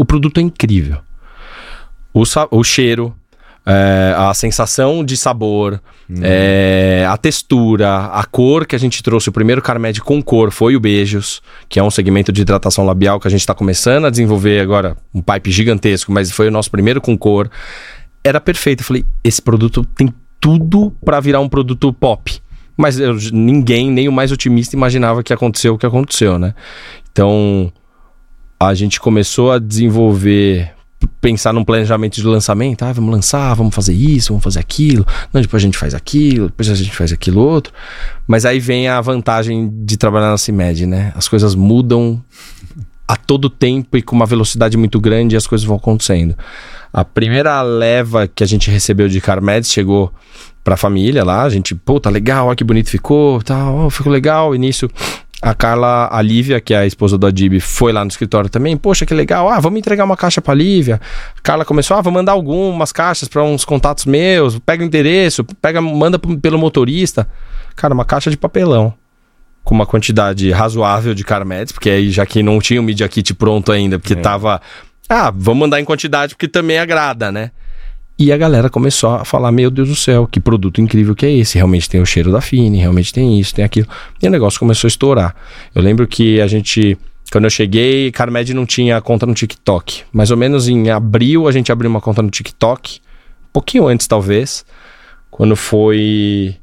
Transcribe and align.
O 0.00 0.04
produto 0.06 0.38
é 0.38 0.40
incrível. 0.40 0.96
O, 2.10 2.22
o 2.52 2.64
cheiro, 2.64 3.14
é, 3.66 4.14
a 4.16 4.32
sensação 4.32 5.04
de 5.04 5.14
sabor, 5.14 5.78
hum. 6.08 6.20
é, 6.22 7.04
a 7.06 7.18
textura, 7.18 8.06
a 8.06 8.24
cor 8.24 8.64
que 8.64 8.74
a 8.74 8.78
gente 8.78 9.02
trouxe. 9.02 9.28
O 9.28 9.32
primeiro 9.32 9.60
Carmed 9.60 10.00
com 10.00 10.22
cor 10.22 10.50
foi 10.50 10.74
o 10.74 10.80
Beijos, 10.80 11.42
que 11.68 11.78
é 11.78 11.82
um 11.82 11.90
segmento 11.90 12.32
de 12.32 12.40
hidratação 12.40 12.86
labial 12.86 13.20
que 13.20 13.28
a 13.28 13.30
gente 13.30 13.40
está 13.40 13.54
começando 13.54 14.06
a 14.06 14.10
desenvolver 14.10 14.60
agora, 14.60 14.96
um 15.14 15.20
pipe 15.20 15.50
gigantesco, 15.50 16.10
mas 16.10 16.32
foi 16.32 16.48
o 16.48 16.50
nosso 16.50 16.70
primeiro 16.70 17.02
com 17.02 17.14
cor. 17.18 17.50
Era 18.24 18.40
perfeito. 18.40 18.80
Eu 18.80 18.86
falei, 18.86 19.04
esse 19.22 19.42
produto 19.42 19.84
tem 19.84 20.08
tudo 20.40 20.96
para 21.04 21.20
virar 21.20 21.40
um 21.40 21.48
produto 21.48 21.92
pop. 21.92 22.40
Mas 22.74 22.98
eu, 22.98 23.18
ninguém, 23.34 23.90
nem 23.90 24.08
o 24.08 24.12
mais 24.12 24.32
otimista, 24.32 24.74
imaginava 24.74 25.22
que 25.22 25.34
aconteceu 25.34 25.74
o 25.74 25.78
que 25.78 25.84
aconteceu, 25.84 26.38
né? 26.38 26.54
Então, 27.12 27.70
a 28.60 28.74
gente 28.74 29.00
começou 29.00 29.50
a 29.50 29.58
desenvolver 29.58 30.70
pensar 31.18 31.52
num 31.54 31.64
planejamento 31.64 32.16
de 32.16 32.26
lançamento, 32.26 32.82
ah, 32.82 32.92
vamos 32.92 33.10
lançar, 33.10 33.54
vamos 33.54 33.74
fazer 33.74 33.94
isso, 33.94 34.28
vamos 34.28 34.44
fazer 34.44 34.58
aquilo, 34.58 35.06
não, 35.32 35.40
depois 35.40 35.62
a 35.62 35.64
gente 35.64 35.78
faz 35.78 35.94
aquilo, 35.94 36.48
depois 36.48 36.68
a 36.68 36.74
gente 36.74 36.94
faz 36.94 37.10
aquilo 37.10 37.40
outro. 37.40 37.72
Mas 38.26 38.44
aí 38.44 38.60
vem 38.60 38.86
a 38.86 39.00
vantagem 39.00 39.70
de 39.82 39.96
trabalhar 39.96 40.30
na 40.30 40.36
CIMED, 40.36 40.84
né? 40.84 41.10
As 41.16 41.26
coisas 41.26 41.54
mudam 41.54 42.22
a 43.08 43.16
todo 43.16 43.48
tempo 43.48 43.96
e 43.96 44.02
com 44.02 44.14
uma 44.14 44.26
velocidade 44.26 44.76
muito 44.76 45.00
grande 45.00 45.34
e 45.34 45.38
as 45.38 45.46
coisas 45.46 45.66
vão 45.66 45.76
acontecendo. 45.76 46.36
A 46.92 47.04
primeira 47.04 47.62
leva 47.62 48.28
que 48.28 48.44
a 48.44 48.46
gente 48.46 48.70
recebeu 48.70 49.08
de 49.08 49.20
Carmed 49.20 49.66
chegou 49.66 50.12
pra 50.62 50.76
família 50.76 51.24
lá, 51.24 51.42
a 51.42 51.48
gente, 51.48 51.74
pô, 51.74 51.98
tá 51.98 52.10
legal, 52.10 52.48
olha 52.48 52.56
que 52.56 52.62
bonito 52.62 52.90
ficou, 52.90 53.42
tá, 53.42 53.70
oh, 53.70 53.88
ficou 53.88 54.12
legal, 54.12 54.54
início 54.54 54.90
a 55.42 55.54
Carla, 55.54 56.08
a 56.12 56.20
Lívia, 56.20 56.60
que 56.60 56.74
é 56.74 56.78
a 56.78 56.86
esposa 56.86 57.16
do 57.16 57.26
Adib, 57.26 57.60
foi 57.60 57.92
lá 57.92 58.04
no 58.04 58.10
escritório 58.10 58.50
também. 58.50 58.76
Poxa, 58.76 59.06
que 59.06 59.14
legal. 59.14 59.48
Ah, 59.48 59.58
vamos 59.58 59.78
entregar 59.78 60.04
uma 60.04 60.16
caixa 60.16 60.42
pra 60.42 60.52
Lívia. 60.52 61.00
A 61.36 61.40
Carla 61.40 61.64
começou, 61.64 61.96
ah, 61.96 62.02
vou 62.02 62.12
mandar 62.12 62.32
algumas 62.32 62.92
caixas 62.92 63.26
para 63.26 63.42
uns 63.42 63.64
contatos 63.64 64.04
meus. 64.04 64.58
Pega 64.58 64.82
o 64.82 64.86
endereço, 64.86 65.42
pega, 65.62 65.80
manda 65.80 66.18
pelo 66.18 66.58
motorista. 66.58 67.26
Cara, 67.74 67.94
uma 67.94 68.04
caixa 68.04 68.30
de 68.30 68.36
papelão. 68.36 68.92
Com 69.64 69.74
uma 69.74 69.86
quantidade 69.86 70.50
razoável 70.50 71.14
de 71.14 71.24
Carmedes, 71.24 71.72
porque 71.72 71.88
aí 71.88 72.10
já 72.10 72.26
que 72.26 72.42
não 72.42 72.58
tinha 72.60 72.80
o 72.80 72.84
Media 72.84 73.08
Kit 73.08 73.32
pronto 73.34 73.72
ainda, 73.72 73.98
porque 73.98 74.14
é. 74.14 74.16
tava. 74.16 74.60
Ah, 75.08 75.32
vamos 75.34 75.60
mandar 75.60 75.80
em 75.80 75.84
quantidade 75.84 76.34
porque 76.34 76.48
também 76.48 76.78
agrada, 76.78 77.32
né? 77.32 77.50
E 78.20 78.30
a 78.30 78.36
galera 78.36 78.68
começou 78.68 79.14
a 79.14 79.24
falar: 79.24 79.50
Meu 79.50 79.70
Deus 79.70 79.88
do 79.88 79.96
céu, 79.96 80.28
que 80.30 80.38
produto 80.38 80.78
incrível 80.78 81.14
que 81.14 81.24
é 81.24 81.32
esse? 81.32 81.56
Realmente 81.56 81.88
tem 81.88 82.02
o 82.02 82.04
cheiro 82.04 82.30
da 82.30 82.42
Fine, 82.42 82.76
realmente 82.76 83.14
tem 83.14 83.40
isso, 83.40 83.54
tem 83.54 83.64
aquilo. 83.64 83.88
E 84.22 84.28
o 84.28 84.30
negócio 84.30 84.60
começou 84.60 84.86
a 84.86 84.90
estourar. 84.90 85.34
Eu 85.74 85.80
lembro 85.80 86.06
que 86.06 86.38
a 86.38 86.46
gente. 86.46 86.98
Quando 87.32 87.44
eu 87.44 87.50
cheguei, 87.50 88.12
Carmed 88.12 88.52
não 88.52 88.66
tinha 88.66 89.00
conta 89.00 89.24
no 89.24 89.32
TikTok. 89.32 90.02
Mais 90.12 90.30
ou 90.30 90.36
menos 90.36 90.68
em 90.68 90.90
abril 90.90 91.48
a 91.48 91.52
gente 91.52 91.72
abriu 91.72 91.88
uma 91.88 92.00
conta 92.00 92.20
no 92.20 92.28
TikTok. 92.28 92.98
Um 92.98 93.52
pouquinho 93.54 93.86
antes, 93.86 94.06
talvez. 94.06 94.66
Quando 95.30 95.56
foi 95.56 96.56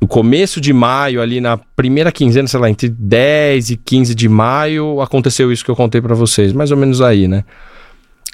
no 0.00 0.08
começo 0.08 0.60
de 0.60 0.72
maio, 0.72 1.22
ali 1.22 1.40
na 1.40 1.56
primeira 1.56 2.10
quinzena, 2.10 2.48
sei 2.48 2.58
lá, 2.58 2.68
entre 2.68 2.88
10 2.88 3.70
e 3.70 3.76
15 3.76 4.12
de 4.12 4.28
maio, 4.28 5.00
aconteceu 5.00 5.52
isso 5.52 5.64
que 5.64 5.70
eu 5.70 5.76
contei 5.76 6.00
para 6.00 6.16
vocês. 6.16 6.52
Mais 6.52 6.72
ou 6.72 6.76
menos 6.76 7.00
aí, 7.00 7.28
né? 7.28 7.44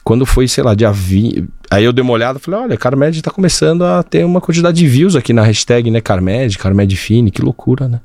Quando 0.07 0.25
foi, 0.25 0.47
sei 0.47 0.63
lá, 0.63 0.73
dia 0.73 0.93
20. 0.93 1.49
Aí 1.69 1.83
eu 1.83 1.93
dei 1.93 2.01
uma 2.01 2.13
olhada 2.13 2.39
e 2.39 2.41
falei: 2.41 2.61
olha, 2.61 2.77
Carmed 2.77 3.21
tá 3.21 3.29
começando 3.33 3.83
a 3.83 4.05
ter 4.05 4.25
uma 4.25 4.41
quantidade 4.41 4.79
de 4.79 4.87
views 4.87 5.17
aqui 5.17 5.33
na 5.33 5.43
hashtag, 5.43 5.91
né? 5.91 6.01
Carmed, 6.01 6.57
Carmed 6.59 6.95
Fine, 6.95 7.29
que 7.29 7.43
loucura, 7.43 7.89
né? 7.89 8.01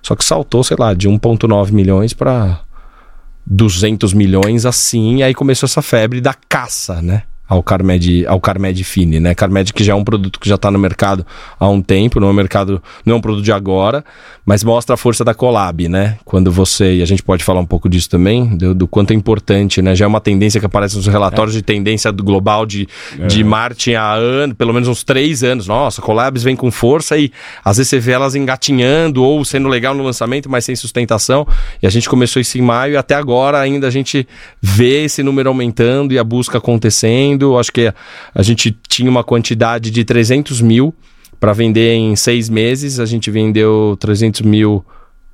Só 0.00 0.14
que 0.14 0.24
saltou, 0.24 0.62
sei 0.62 0.76
lá, 0.78 0.94
de 0.94 1.08
1,9 1.08 1.72
milhões 1.72 2.14
para 2.14 2.60
200 3.44 4.12
milhões 4.12 4.64
assim. 4.64 5.24
aí 5.24 5.34
começou 5.34 5.66
essa 5.66 5.82
febre 5.82 6.20
da 6.20 6.34
caça, 6.48 7.02
né? 7.02 7.24
Ao 7.50 7.64
Carmed, 7.64 8.24
ao 8.28 8.40
Carmed 8.40 8.84
Fine, 8.84 9.18
né? 9.18 9.34
Carmed 9.34 9.72
que 9.72 9.82
já 9.82 9.92
é 9.92 9.96
um 9.96 10.04
produto 10.04 10.38
que 10.38 10.48
já 10.48 10.54
está 10.54 10.70
no 10.70 10.78
mercado 10.78 11.26
há 11.58 11.68
um 11.68 11.82
tempo, 11.82 12.20
não 12.20 12.28
é 12.28 12.30
um 12.30 12.34
mercado, 12.34 12.80
não 13.04 13.14
é 13.14 13.16
um 13.18 13.20
produto 13.20 13.44
de 13.44 13.50
agora, 13.50 14.04
mas 14.46 14.62
mostra 14.62 14.94
a 14.94 14.96
força 14.96 15.24
da 15.24 15.34
collab, 15.34 15.88
né? 15.88 16.16
Quando 16.24 16.52
você, 16.52 16.94
e 16.94 17.02
a 17.02 17.04
gente 17.04 17.24
pode 17.24 17.42
falar 17.42 17.58
um 17.58 17.66
pouco 17.66 17.88
disso 17.88 18.08
também, 18.08 18.56
do, 18.56 18.72
do 18.72 18.86
quanto 18.86 19.10
é 19.10 19.14
importante, 19.16 19.82
né? 19.82 19.96
Já 19.96 20.04
é 20.04 20.08
uma 20.08 20.20
tendência 20.20 20.60
que 20.60 20.66
aparece 20.66 20.94
nos 20.94 21.08
relatórios 21.08 21.56
é. 21.56 21.58
de 21.58 21.64
tendência 21.64 22.12
global 22.12 22.64
de, 22.64 22.86
é. 23.18 23.26
de 23.26 23.42
marketing 23.42 23.94
há 23.94 24.12
anos, 24.12 24.56
pelo 24.56 24.72
menos 24.72 24.88
uns 24.88 25.02
três 25.02 25.42
anos. 25.42 25.66
Nossa, 25.66 26.00
collabs 26.00 26.44
vem 26.44 26.54
com 26.54 26.70
força 26.70 27.18
e 27.18 27.32
às 27.64 27.78
vezes 27.78 27.90
você 27.90 27.98
vê 27.98 28.12
elas 28.12 28.36
engatinhando 28.36 29.24
ou 29.24 29.44
sendo 29.44 29.68
legal 29.68 29.92
no 29.92 30.04
lançamento, 30.04 30.48
mas 30.48 30.64
sem 30.64 30.76
sustentação. 30.76 31.44
E 31.82 31.86
a 31.88 31.90
gente 31.90 32.08
começou 32.08 32.40
isso 32.40 32.56
em 32.56 32.62
maio 32.62 32.92
e 32.92 32.96
até 32.96 33.16
agora 33.16 33.58
ainda 33.58 33.88
a 33.88 33.90
gente 33.90 34.24
vê 34.62 35.02
esse 35.02 35.20
número 35.20 35.48
aumentando 35.48 36.14
e 36.14 36.18
a 36.18 36.22
busca 36.22 36.58
acontecendo 36.58 37.39
acho 37.58 37.72
que 37.72 37.92
a 38.34 38.42
gente 38.42 38.76
tinha 38.88 39.10
uma 39.10 39.24
quantidade 39.24 39.90
de 39.90 40.04
300 40.04 40.60
mil 40.60 40.94
para 41.40 41.54
vender 41.54 41.94
em 41.94 42.14
seis 42.14 42.50
meses, 42.50 43.00
a 43.00 43.06
gente 43.06 43.30
vendeu 43.30 43.96
300 43.98 44.42
mil 44.42 44.84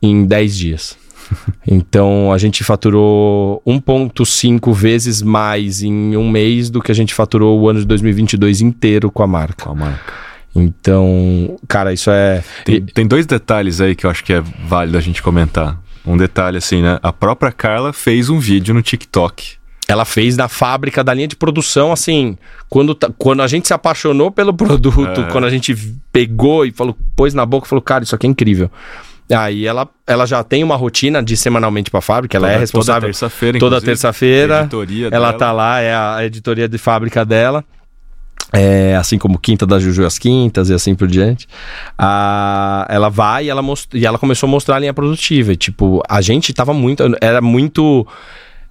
em 0.01 0.25
10 0.25 0.57
dias. 0.57 0.97
Então 1.69 2.33
a 2.33 2.39
gente 2.39 2.63
faturou 2.63 3.61
1,5 3.67 4.73
vezes 4.73 5.21
mais 5.21 5.83
em 5.83 6.17
um 6.17 6.31
mês 6.31 6.71
do 6.71 6.81
que 6.81 6.93
a 6.93 6.95
gente 6.95 7.13
faturou 7.13 7.61
o 7.61 7.69
ano 7.69 7.81
de 7.81 7.85
2022 7.87 8.61
inteiro 8.61 9.11
com 9.11 9.25
a 9.25 9.27
marca. 9.27 9.65
Com 9.65 9.73
a 9.73 9.75
marca. 9.75 10.13
Então, 10.55 11.59
cara, 11.67 11.93
isso 11.93 12.09
é. 12.09 12.45
Tem, 12.65 12.81
tem 12.81 13.07
dois 13.07 13.27
detalhes 13.27 13.81
aí 13.81 13.97
que 13.97 14.07
eu 14.07 14.11
acho 14.11 14.23
que 14.23 14.33
é 14.33 14.41
válido 14.41 14.97
a 14.97 15.01
gente 15.01 15.21
comentar. 15.21 15.77
Um 16.07 16.17
detalhe 16.17 16.59
assim, 16.59 16.81
né? 16.81 17.01
A 17.03 17.13
própria 17.13 17.51
Carla 17.51 17.93
fez 17.93 18.31
um 18.31 18.39
vídeo 18.39 18.73
no 18.73 18.81
TikTok 18.81 19.57
ela 19.89 20.05
fez 20.05 20.37
na 20.37 20.49
fábrica 20.49 21.05
da 21.05 21.15
linha 21.15 21.29
de 21.29 21.37
produção, 21.37 21.93
assim, 21.93 22.37
quando, 22.69 22.97
quando 23.17 23.43
a 23.43 23.47
gente 23.47 23.69
se 23.69 23.75
apaixonou 23.75 24.31
pelo 24.31 24.53
produto, 24.53 25.21
é. 25.21 25.31
quando 25.31 25.45
a 25.45 25.51
gente 25.51 25.77
pegou 26.13 26.65
e 26.65 26.73
falou, 26.73 26.97
pôs 27.15 27.33
na 27.35 27.47
boca, 27.47 27.69
falou, 27.69 27.83
cara, 27.83 28.03
isso 28.03 28.15
aqui 28.15 28.27
é 28.27 28.31
incrível. 28.31 28.71
Aí 29.31 29.67
ela, 29.67 29.89
ela 30.07 30.25
já 30.25 30.43
tem 30.45 30.63
uma 30.63 30.77
rotina 30.77 31.23
de 31.23 31.37
semanalmente 31.37 31.91
para 31.91 31.99
a 31.99 32.03
fábrica, 32.03 32.37
ela 32.37 32.49
é 32.49 32.51
toda, 32.51 32.59
é 32.59 32.61
responsável 32.61 33.01
toda 33.01 33.13
terça-feira, 33.13 33.59
toda 33.59 33.81
terça-feira. 33.81 34.69
Ela 35.05 35.09
dela. 35.09 35.33
tá 35.33 35.53
lá, 35.53 35.81
é 35.81 35.95
a 35.95 36.25
editoria 36.25 36.69
de 36.69 36.79
fábrica 36.79 37.25
dela. 37.25 37.65
É, 38.53 38.95
assim 38.95 39.19
como 39.19 39.39
Quinta 39.39 39.67
da 39.67 39.79
Juju 39.79 40.07
as 40.07 40.19
Quintas 40.19 40.71
e 40.71 40.75
assim 40.75 40.95
por 40.95 41.09
diante. 41.09 41.49
Ah, 41.99 42.87
ela 42.89 43.09
vai 43.09 43.47
e 43.47 43.51
ela, 43.51 43.61
most... 43.61 43.89
e 43.93 44.07
ela 44.07 44.19
começou 44.19 44.47
a 44.47 44.51
mostrar 44.51 44.77
a 44.77 44.79
linha 44.79 44.95
produtiva. 44.95 45.53
E, 45.53 45.57
tipo, 45.57 46.01
a 46.09 46.21
gente 46.21 46.53
tava 46.55 46.73
muito. 46.73 47.03
Era 47.21 47.41
muito 47.41 48.07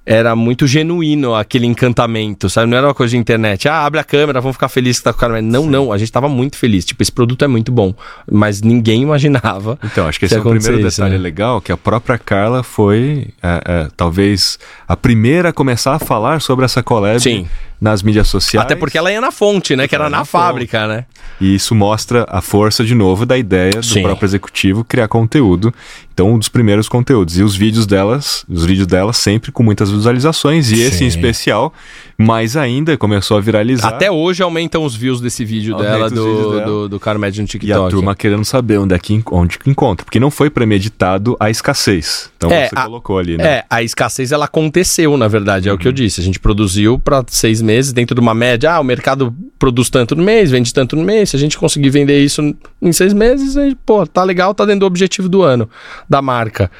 era 0.05 0.35
muito 0.35 0.67
genuíno 0.67 1.33
aquele 1.33 1.65
encantamento, 1.65 2.49
sabe? 2.49 2.69
Não 2.69 2.77
era 2.77 2.87
uma 2.87 2.93
coisa 2.93 3.11
de 3.11 3.17
internet. 3.17 3.67
Ah, 3.67 3.85
abre 3.85 3.99
a 3.99 4.03
câmera, 4.03 4.39
vamos 4.39 4.55
ficar 4.55 4.69
felizes 4.69 4.99
que 4.99 5.05
tá 5.05 5.11
com 5.11 5.17
o 5.17 5.19
cara. 5.19 5.41
Não, 5.41 5.63
Sim. 5.63 5.69
não, 5.69 5.91
a 5.91 5.97
gente 5.97 6.11
tava 6.11 6.29
muito 6.29 6.57
feliz. 6.57 6.85
Tipo, 6.85 7.01
esse 7.01 7.11
produto 7.11 7.43
é 7.43 7.47
muito 7.47 7.71
bom. 7.71 7.93
Mas 8.31 8.61
ninguém 8.61 9.01
imaginava. 9.01 9.79
Então, 9.83 10.07
acho 10.07 10.19
que 10.19 10.25
esse 10.25 10.35
é 10.35 10.39
o 10.39 10.43
primeiro 10.43 10.81
detalhe 10.81 11.15
né? 11.15 11.17
legal, 11.17 11.59
que 11.59 11.71
a 11.71 11.77
própria 11.77 12.17
Carla 12.17 12.61
foi, 12.61 13.29
é, 13.41 13.61
é, 13.65 13.87
talvez, 13.97 14.59
a 14.87 14.95
primeira 14.95 15.49
a 15.49 15.53
começar 15.53 15.95
a 15.95 15.99
falar 15.99 16.39
sobre 16.41 16.65
essa 16.65 16.83
collab. 16.83 17.19
Sim 17.19 17.47
nas 17.79 18.01
mídias 18.01 18.27
sociais. 18.27 18.65
Até 18.65 18.75
porque 18.75 18.97
ela 18.97 19.11
ia 19.11 19.21
na 19.21 19.31
fonte, 19.31 19.75
né? 19.75 19.87
Que 19.87 19.95
era 19.95 20.09
na, 20.09 20.19
na 20.19 20.25
fábrica, 20.25 20.87
né? 20.87 21.05
E 21.39 21.55
isso 21.55 21.75
mostra 21.75 22.25
a 22.29 22.41
força, 22.41 22.83
de 22.83 22.95
novo, 22.95 23.25
da 23.25 23.37
ideia 23.37 23.71
do 23.71 23.85
Sim. 23.85 24.03
próprio 24.03 24.25
executivo 24.25 24.83
criar 24.83 25.07
conteúdo. 25.07 25.73
Então, 26.13 26.31
um 26.31 26.39
dos 26.39 26.47
primeiros 26.47 26.87
conteúdos. 26.87 27.37
E 27.37 27.43
os 27.43 27.57
vídeos 27.57 27.85
delas, 27.85 28.45
os 28.47 28.63
vídeos 28.65 28.87
delas 28.87 29.17
sempre 29.17 29.51
com 29.51 29.61
muitas 29.61 29.91
visualizações. 29.91 30.71
E 30.71 30.77
Sim. 30.77 30.81
esse 30.83 31.03
em 31.03 31.07
especial, 31.07 31.73
mais 32.17 32.55
ainda, 32.55 32.95
começou 32.95 33.37
a 33.37 33.41
viralizar. 33.41 33.89
Até 33.89 34.09
hoje 34.09 34.41
aumentam 34.41 34.85
os 34.85 34.95
views 34.95 35.19
desse 35.19 35.43
vídeo 35.43 35.75
Aumenta 35.75 35.91
dela, 35.91 36.09
do, 36.09 36.51
dela. 36.51 36.65
do, 36.65 36.89
do 36.89 36.99
Carmed 37.01 37.41
no 37.41 37.45
TikTok. 37.45 37.67
E 37.67 37.73
a 37.73 37.89
turma 37.89 38.15
querendo 38.15 38.45
saber 38.45 38.77
onde 38.77 38.95
é 38.95 38.99
que, 38.99 39.21
onde 39.29 39.59
que 39.59 39.69
encontra. 39.69 40.05
Porque 40.05 40.17
não 40.17 40.31
foi 40.31 40.49
premeditado 40.49 41.35
a 41.37 41.49
escassez. 41.49 42.31
Então 42.37 42.49
é, 42.49 42.69
você 42.69 42.75
a, 42.75 42.83
colocou 42.85 43.17
ali, 43.17 43.37
né? 43.37 43.45
É, 43.45 43.65
a 43.69 43.83
escassez 43.83 44.31
ela 44.31 44.45
aconteceu, 44.45 45.17
na 45.17 45.27
verdade, 45.27 45.67
é 45.67 45.71
uhum. 45.71 45.75
o 45.75 45.79
que 45.79 45.85
eu 45.85 45.91
uhum. 45.91 45.95
disse. 45.95 46.21
A 46.21 46.23
gente 46.23 46.39
produziu 46.39 46.97
para 46.97 47.25
seis 47.27 47.61
meses 47.65 47.91
dentro 47.91 48.15
de 48.15 48.21
uma 48.21 48.33
média. 48.33 48.71
Ah, 48.71 48.79
o 48.79 48.83
mercado 48.83 49.35
produz 49.59 49.89
tanto 49.89 50.15
no 50.15 50.23
mês, 50.23 50.51
vende 50.51 50.73
tanto 50.73 50.95
no 50.95 51.03
mês. 51.03 51.31
Se 51.31 51.35
a 51.35 51.39
gente 51.39 51.57
conseguir 51.57 51.89
vender 51.89 52.23
isso 52.23 52.55
em 52.81 52.91
seis 52.93 53.13
meses, 53.13 53.57
aí, 53.57 53.75
pô, 53.85 54.05
tá 54.05 54.23
legal, 54.23 54.53
tá 54.53 54.63
dentro 54.63 54.81
do 54.81 54.85
objetivo 54.85 55.27
do 55.27 55.41
ano, 55.41 55.69
da 56.09 56.21
marca. 56.21 56.71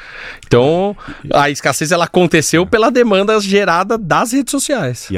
Então, 0.46 0.96
a 1.34 1.50
escassez 1.50 1.92
ela 1.92 2.06
aconteceu 2.06 2.66
pela 2.66 2.90
demanda 2.90 3.40
gerada 3.42 3.98
das 3.98 4.32
redes 4.32 4.52
sociais. 4.52 5.10